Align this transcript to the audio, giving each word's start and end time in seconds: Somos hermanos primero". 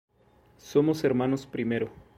Somos 0.57 1.03
hermanos 1.03 1.45
primero". 1.45 1.91